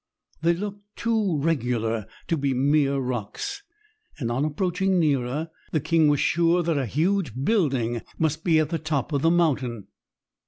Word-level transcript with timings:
They 0.41 0.55
looked 0.55 0.81
too 0.95 1.37
regular 1.43 2.07
to 2.29 2.35
be 2.35 2.55
mere 2.55 2.97
rocks, 2.97 3.61
and 4.17 4.31
on 4.31 4.43
approaching 4.45 4.99
nearer 4.99 5.51
the 5.73 5.79
king 5.79 6.07
was 6.07 6.19
sure 6.19 6.63
that 6.63 6.75
a 6.79 6.87
huge 6.87 7.33
building 7.45 8.01
must 8.17 8.43
be 8.43 8.57
at 8.59 8.69
the 8.69 8.79
top 8.79 9.13
of 9.13 9.21
the 9.21 9.29
mountain. 9.29 9.89